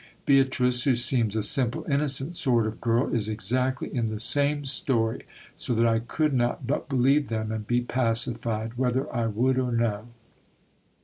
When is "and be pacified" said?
7.51-8.79